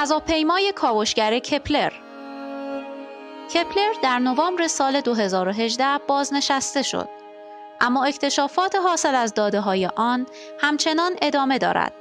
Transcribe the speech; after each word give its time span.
فضاپیمای 0.00 0.72
کاوشگر 0.76 1.38
کپلر 1.38 1.92
کپلر 3.54 3.92
در 4.02 4.18
نوامبر 4.18 4.66
سال 4.66 5.00
2018 5.00 5.98
بازنشسته 6.06 6.82
شد 6.82 7.08
اما 7.80 8.04
اکتشافات 8.04 8.76
حاصل 8.76 9.14
از 9.14 9.34
داده 9.34 9.60
های 9.60 9.86
آن 9.86 10.26
همچنان 10.60 11.12
ادامه 11.22 11.58
دارد. 11.58 11.92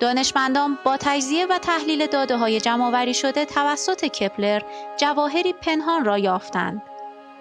دانشمندان 0.00 0.78
با 0.84 0.96
تجزیه 0.96 1.46
و 1.46 1.58
تحلیل 1.58 2.06
داده 2.06 2.36
های 2.36 2.60
جمعآوری 2.60 3.14
شده 3.14 3.44
توسط 3.44 4.04
کپلر 4.04 4.60
جواهری 4.96 5.52
پنهان 5.52 6.04
را 6.04 6.18
یافتند. 6.18 6.82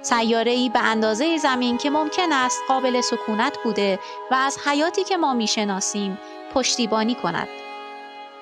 سیاره 0.01 0.51
ای 0.51 0.69
به 0.69 0.79
اندازه 0.79 1.37
زمین 1.37 1.77
که 1.77 1.89
ممکن 1.89 2.31
است 2.31 2.59
قابل 2.67 3.01
سکونت 3.01 3.57
بوده 3.63 3.99
و 4.31 4.35
از 4.35 4.57
حیاتی 4.65 5.03
که 5.03 5.17
ما 5.17 5.33
می‌شناسیم 5.33 6.17
پشتیبانی 6.53 7.15
کند. 7.15 7.47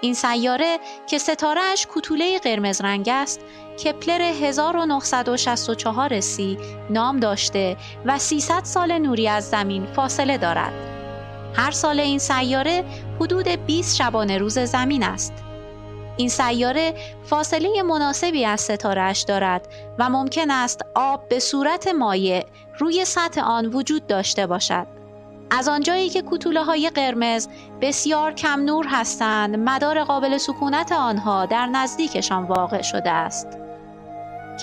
این 0.06 0.14
سیاره 0.14 0.80
که 1.08 1.18
ستارهش 1.18 1.88
کتوله 1.96 2.40
قرمز 2.40 2.82
رنگ 2.82 3.10
است 3.10 3.40
کپلر 3.84 4.22
1964 4.22 6.20
سی 6.20 6.58
نام 6.90 7.20
داشته 7.20 7.78
و 8.06 8.20
300 8.20 8.64
سال 8.64 8.98
نوری 8.98 9.28
از 9.28 9.50
زمین 9.50 9.86
فاصله 9.86 10.38
دارد. 10.38 10.74
هر 11.54 11.72
سال 11.72 12.00
این 12.00 12.20
سیاره 12.20 12.86
حدود 13.20 13.48
20 13.48 13.96
شبانه 13.96 14.38
روز 14.38 14.60
زمین 14.60 15.04
است. 15.04 15.34
این 16.18 16.30
سیاره 16.30 16.94
فاصله 17.24 17.84
مناسبی 17.84 18.46
از 18.46 18.62
ستارهش 18.62 19.22
دارد 19.22 19.68
و 20.00 20.10
ممکن 20.10 20.52
است 20.52 20.82
آب 20.96 21.30
به 21.30 21.40
صورت 21.40 21.88
مایع 21.88 22.46
روی 22.80 23.06
سطح 23.06 23.42
آن 23.42 23.66
وجود 23.66 24.08
داشته 24.08 24.48
باشد. 24.48 24.88
از 25.50 25.68
آنجایی 25.68 26.10
که 26.10 26.24
کتوله 26.32 26.64
های 26.64 26.90
قرمز 26.90 27.48
بسیار 27.82 28.34
کم 28.34 28.60
نور 28.62 28.86
هستند 28.90 29.56
مدار 29.56 30.04
قابل 30.04 30.38
سکونت 30.38 30.92
آنها 30.92 31.46
در 31.46 31.66
نزدیکشان 31.66 32.44
واقع 32.44 32.82
شده 32.82 33.12
است 33.12 33.48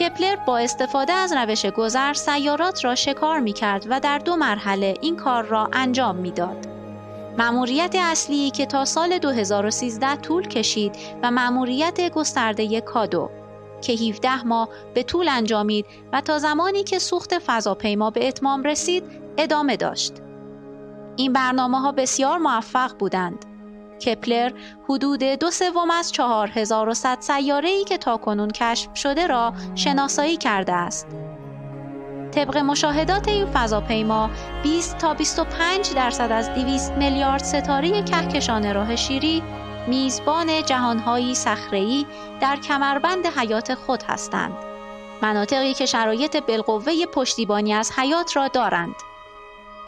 کپلر 0.01 0.37
با 0.47 0.59
استفاده 0.59 1.13
از 1.13 1.33
روش 1.33 1.67
گذر 1.67 2.13
سیارات 2.13 2.85
را 2.85 2.95
شکار 2.95 3.41
می 3.41 3.53
کرد 3.53 3.87
و 3.91 4.01
در 4.01 4.19
دو 4.19 4.37
مرحله 4.37 4.95
این 5.01 5.17
کار 5.17 5.45
را 5.45 5.71
انجام 5.73 6.17
می‌داد. 6.17 6.67
مأموریت 7.39 7.95
اصلی 7.95 8.51
که 8.51 8.67
تا 8.67 8.85
سال 8.85 9.19
2013 9.19 10.17
طول 10.17 10.49
کشید 10.49 10.97
و 11.23 11.31
مأموریت 11.31 12.13
گسترده 12.13 12.81
کادو 12.81 13.31
که 13.83 13.93
17 13.93 14.43
ماه 14.43 14.69
به 14.95 15.03
طول 15.03 15.29
انجامید 15.29 15.87
و 16.13 16.21
تا 16.21 16.39
زمانی 16.39 16.85
که 16.85 16.99
سوخت 16.99 17.39
فضاپیما 17.39 18.11
به 18.11 18.29
اتمام 18.29 18.63
رسید 18.63 19.05
ادامه 19.39 19.77
داشت. 19.77 20.13
این 21.17 21.33
برنامه 21.33 21.81
ها 21.81 21.93
بسیار 21.93 22.39
موفق 22.39 22.99
بودند. 22.99 23.45
کپلر 24.07 24.53
حدود 24.89 25.23
دو 25.23 25.51
سوم 25.51 25.91
از 25.91 26.13
4100 26.13 27.19
سیاره 27.21 27.69
ای 27.69 27.85
که 27.85 27.99
تاکنون 27.99 28.51
کشف 28.51 28.95
شده 28.95 29.27
را 29.27 29.53
شناسایی 29.75 30.37
کرده 30.37 30.73
است. 30.73 31.07
طبق 32.35 32.57
مشاهدات 32.57 33.29
این 33.29 33.47
فضاپیما 33.47 34.31
20 34.63 34.99
تا 34.99 35.15
25 35.15 35.95
درصد 35.95 36.33
از 36.33 36.55
200 36.55 36.93
میلیارد 36.93 37.43
ستاره 37.45 38.03
کهکشان 38.03 38.75
راه 38.75 38.97
شیری 38.97 39.43
میزبان 39.87 40.63
جهانهایی 40.63 41.35
صخره‌ای 41.35 42.07
در 42.41 42.57
کمربند 42.57 43.27
حیات 43.27 43.75
خود 43.75 44.03
هستند. 44.03 44.53
مناطقی 45.23 45.75
که 45.75 45.87
شرایط 45.87 46.37
بالقوه 46.37 47.07
پشتیبانی 47.07 47.75
از 47.75 47.93
حیات 47.99 48.37
را 48.37 48.49
دارند. 48.49 48.95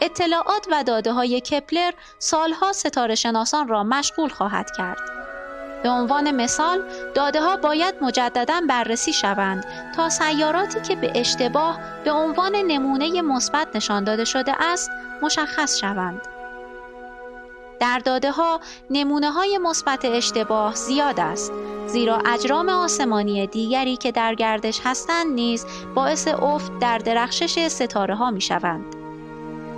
اطلاعات 0.01 0.67
و 0.71 0.83
داده 0.83 1.11
های 1.11 1.41
کپلر 1.41 1.91
سالها 2.19 2.73
ستاره 2.73 3.15
شناسان 3.15 3.67
را 3.67 3.83
مشغول 3.83 4.29
خواهد 4.29 4.71
کرد. 4.77 5.15
به 5.83 5.89
عنوان 5.89 6.31
مثال 6.31 6.83
داده 7.13 7.41
ها 7.41 7.57
باید 7.57 7.95
مجددا 8.01 8.61
بررسی 8.69 9.13
شوند 9.13 9.65
تا 9.95 10.09
سیاراتی 10.09 10.81
که 10.81 10.95
به 10.95 11.19
اشتباه 11.19 11.79
به 12.03 12.11
عنوان 12.11 12.55
نمونه 12.55 13.21
مثبت 13.21 13.75
نشان 13.75 14.03
داده 14.03 14.25
شده 14.25 14.63
است 14.63 14.89
مشخص 15.21 15.77
شوند. 15.77 16.21
در 17.79 17.99
داده 17.99 18.31
ها 18.31 18.59
نمونه 18.89 19.31
های 19.31 19.57
مثبت 19.57 20.05
اشتباه 20.05 20.75
زیاد 20.75 21.19
است 21.19 21.51
زیرا 21.87 22.17
اجرام 22.25 22.69
آسمانی 22.69 23.47
دیگری 23.47 23.97
که 23.97 24.11
در 24.11 24.35
گردش 24.35 24.81
هستند 24.83 25.33
نیز 25.33 25.65
باعث 25.95 26.27
افت 26.27 26.79
در 26.79 26.97
درخشش 26.97 27.67
ستاره 27.67 28.15
ها 28.15 28.31
می 28.31 28.41
شوند. 28.41 29.04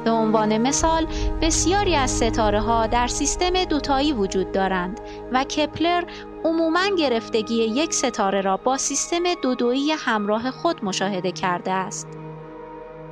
به 0.07 0.13
عنوان 0.13 0.57
مثال 0.57 1.07
بسیاری 1.41 1.95
از 1.95 2.11
ستاره 2.11 2.59
ها 2.59 2.87
در 2.87 3.07
سیستم 3.07 3.65
دوتایی 3.65 4.13
وجود 4.13 4.51
دارند 4.51 4.99
و 5.33 5.43
کپلر 5.43 6.03
عموما 6.45 6.95
گرفتگی 6.97 7.55
یک 7.55 7.93
ستاره 7.93 8.41
را 8.41 8.57
با 8.57 8.77
سیستم 8.77 9.23
دودویی 9.43 9.91
همراه 9.91 10.51
خود 10.51 10.85
مشاهده 10.85 11.31
کرده 11.31 11.71
است. 11.71 12.07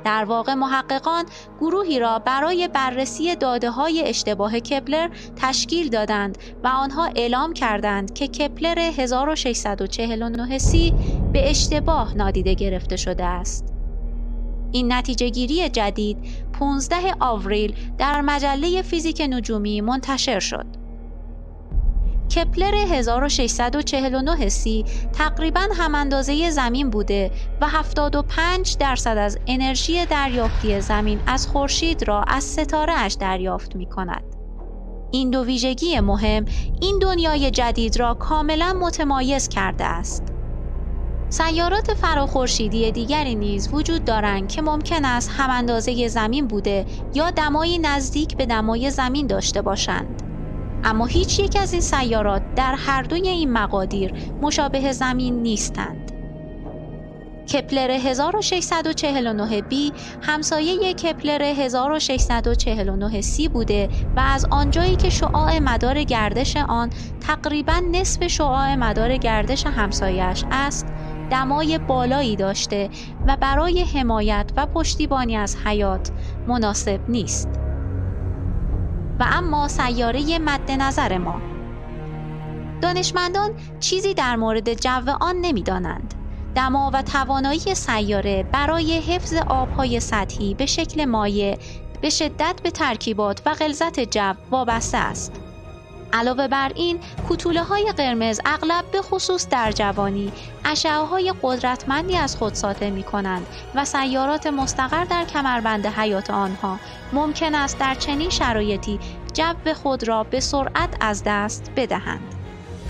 در 0.04 0.24
واقع 0.24 0.54
محققان 0.54 1.24
گروهی 1.60 1.98
را 1.98 2.18
برای 2.18 2.68
بررسی 2.68 3.36
داده 3.36 3.70
های 3.70 4.02
اشتباه 4.08 4.60
کپلر 4.60 5.08
تشکیل 5.36 5.88
دادند 5.88 6.38
و 6.64 6.68
آنها 6.68 7.04
اعلام 7.16 7.52
کردند 7.52 8.14
که 8.14 8.28
کپلر 8.28 8.78
1649 8.78 10.58
سی 10.58 10.94
به 11.32 11.50
اشتباه 11.50 12.16
نادیده 12.16 12.54
گرفته 12.54 12.96
شده 12.96 13.24
است. 13.24 13.76
این 14.72 14.92
نتیجه 14.92 15.28
گیری 15.28 15.68
جدید 15.68 16.18
15 16.58 17.14
آوریل 17.20 17.74
در 17.98 18.20
مجله 18.20 18.82
فیزیک 18.82 19.22
نجومی 19.30 19.80
منتشر 19.80 20.40
شد. 20.40 20.66
کپلر 22.36 22.74
1649 22.74 24.48
سی 24.48 24.84
تقریبا 25.12 25.68
هم 25.76 25.94
اندازه 25.94 26.50
زمین 26.50 26.90
بوده 26.90 27.30
و 27.60 27.68
75 27.68 28.76
درصد 28.76 29.18
از 29.18 29.38
انرژی 29.46 30.06
دریافتی 30.06 30.80
زمین 30.80 31.22
از 31.26 31.46
خورشید 31.46 32.08
را 32.08 32.22
از 32.22 32.44
ستاره 32.44 32.92
اش 32.96 33.14
دریافت 33.14 33.76
می 33.76 33.86
کند. 33.86 34.24
این 35.10 35.30
دو 35.30 35.44
ویژگی 35.44 36.00
مهم 36.00 36.44
این 36.80 36.98
دنیای 36.98 37.50
جدید 37.50 38.00
را 38.00 38.14
کاملا 38.14 38.72
متمایز 38.80 39.48
کرده 39.48 39.84
است. 39.84 40.35
سیارات 41.28 41.94
فراخورشیدی 41.94 42.92
دیگری 42.92 43.34
نیز 43.34 43.68
وجود 43.72 44.04
دارند 44.04 44.48
که 44.48 44.62
ممکن 44.62 45.04
است 45.04 45.30
هم 45.36 45.50
اندازه 45.50 46.08
زمین 46.08 46.48
بوده 46.48 46.86
یا 47.14 47.30
دمایی 47.30 47.78
نزدیک 47.78 48.36
به 48.36 48.46
دمای 48.46 48.90
زمین 48.90 49.26
داشته 49.26 49.62
باشند. 49.62 50.22
اما 50.84 51.06
هیچ 51.06 51.38
یک 51.38 51.56
از 51.60 51.72
این 51.72 51.82
سیارات 51.82 52.42
در 52.56 52.74
هر 52.74 53.02
دوی 53.02 53.28
این 53.28 53.52
مقادیر 53.52 54.12
مشابه 54.42 54.92
زمین 54.92 55.42
نیستند. 55.42 56.12
کپلر 57.46 57.90
1649 57.90 59.60
b 59.60 59.74
همسایه 60.22 60.94
کپلر 60.94 61.42
1649 61.42 63.20
c 63.22 63.48
بوده 63.48 63.88
و 64.16 64.20
از 64.20 64.46
آنجایی 64.50 64.96
که 64.96 65.10
شعاع 65.10 65.58
مدار 65.58 66.04
گردش 66.04 66.56
آن 66.56 66.90
تقریبا 67.20 67.82
نصف 67.92 68.26
شعاع 68.26 68.74
مدار 68.74 69.16
گردش 69.16 69.66
همسایش 69.66 70.44
است 70.50 70.86
دمای 71.30 71.78
بالایی 71.78 72.36
داشته 72.36 72.90
و 73.26 73.36
برای 73.40 73.84
حمایت 73.94 74.52
و 74.56 74.66
پشتیبانی 74.66 75.36
از 75.36 75.56
حیات 75.64 76.10
مناسب 76.46 77.00
نیست. 77.08 77.48
و 79.20 79.26
اما 79.32 79.68
سیاره 79.68 80.38
مد 80.38 80.70
نظر 80.70 81.18
ما. 81.18 81.42
دانشمندان 82.80 83.50
چیزی 83.80 84.14
در 84.14 84.36
مورد 84.36 84.74
جو 84.74 85.10
آن 85.20 85.36
نمی‌دانند. 85.36 86.14
دما 86.54 86.90
و 86.94 87.02
توانایی 87.02 87.74
سیاره 87.74 88.42
برای 88.52 89.00
حفظ 89.00 89.34
آبهای 89.46 90.00
سطحی 90.00 90.54
به 90.54 90.66
شکل 90.66 91.04
مایع 91.04 91.58
به 92.00 92.10
شدت 92.10 92.60
به 92.62 92.70
ترکیبات 92.70 93.42
و 93.46 93.54
غلظت 93.54 94.00
جو 94.00 94.32
وابسته 94.50 94.98
است. 94.98 95.40
علاوه 96.12 96.48
بر 96.48 96.72
این 96.74 97.00
کتوله 97.28 97.62
های 97.62 97.92
قرمز 97.96 98.40
اغلب 98.44 98.84
به 98.92 99.02
خصوص 99.02 99.48
در 99.48 99.72
جوانی 99.72 100.32
اشعه 100.64 100.92
های 100.92 101.34
قدرتمندی 101.42 102.16
از 102.16 102.36
خود 102.36 102.54
ساطع 102.54 102.90
می 102.90 103.02
کنند 103.02 103.46
و 103.74 103.84
سیارات 103.84 104.46
مستقر 104.46 105.04
در 105.04 105.24
کمربند 105.24 105.86
حیات 105.86 106.30
آنها 106.30 106.78
ممکن 107.12 107.54
است 107.54 107.78
در 107.78 107.94
چنین 107.94 108.30
شرایطی 108.30 109.00
جو 109.34 109.74
خود 109.74 110.08
را 110.08 110.24
به 110.24 110.40
سرعت 110.40 110.96
از 111.00 111.22
دست 111.26 111.70
بدهند. 111.76 112.34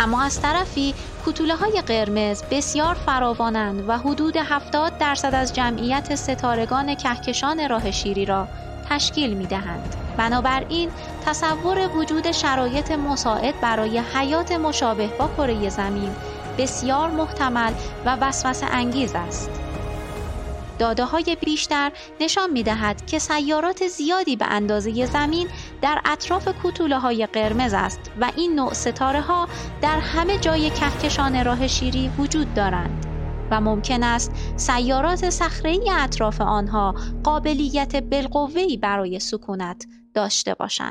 اما 0.00 0.22
از 0.22 0.40
طرفی 0.40 0.94
کتوله 1.26 1.54
های 1.54 1.82
قرمز 1.86 2.42
بسیار 2.50 2.94
فراوانند 2.94 3.88
و 3.88 3.98
حدود 3.98 4.36
70 4.36 4.98
درصد 4.98 5.34
از 5.34 5.52
جمعیت 5.52 6.14
ستارگان 6.14 6.94
کهکشان 6.94 7.69
راه 7.69 7.90
شیری 7.90 8.24
را 8.24 8.48
تشکیل 8.90 9.34
می 9.34 9.46
دهند. 9.46 10.06
بنابراین 10.16 10.90
تصور 11.26 11.96
وجود 11.96 12.32
شرایط 12.32 12.90
مساعد 12.90 13.60
برای 13.60 13.98
حیات 13.98 14.52
مشابه 14.52 15.06
با 15.06 15.28
کره 15.36 15.68
زمین 15.68 16.16
بسیار 16.58 17.10
محتمل 17.10 17.72
و 18.04 18.16
وسوسه 18.20 18.66
انگیز 18.66 19.12
است. 19.14 19.50
داده 20.78 21.04
های 21.04 21.36
بیشتر 21.44 21.92
نشان 22.20 22.50
می 22.50 22.62
دهد 22.62 23.06
که 23.06 23.18
سیارات 23.18 23.86
زیادی 23.86 24.36
به 24.36 24.46
اندازه 24.46 25.06
زمین 25.06 25.48
در 25.82 26.00
اطراف 26.04 26.48
کوتوله 26.48 26.98
های 26.98 27.26
قرمز 27.26 27.74
است 27.74 28.00
و 28.20 28.32
این 28.36 28.54
نوع 28.54 28.72
ستاره 28.72 29.20
ها 29.20 29.48
در 29.80 29.98
همه 29.98 30.38
جای 30.38 30.70
کهکشان 30.70 31.44
راه 31.44 31.66
شیری 31.66 32.10
وجود 32.19 32.54
دارند 32.54 33.15
و 33.50 33.60
ممکن 33.60 34.02
است 34.02 34.32
سیارات 34.56 35.31
صخره‌ای 35.31 35.90
اطراف 36.00 36.40
آنها 36.40 36.94
قابلیت 37.25 37.96
بالقوه‌ای 37.96 38.76
برای 38.76 39.19
سکونت 39.20 39.87
داشته 40.14 40.54
باشند. 40.54 40.84